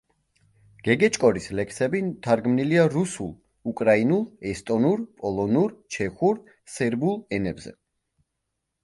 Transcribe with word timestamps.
გეგეჭკორის 0.85 1.43
ლექსები 1.57 1.99
თარგმნილია 2.27 2.85
რუსულ, 2.93 3.29
უკრაინულ, 3.73 4.23
ესტონურ, 4.53 5.05
პოლონურ, 5.21 5.77
ჩეხურ, 5.97 6.41
სერბულ 6.77 7.21
ენებზე. 7.39 7.75